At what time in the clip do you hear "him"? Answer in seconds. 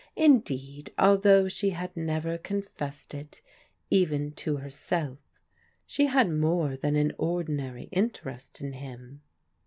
8.73-9.21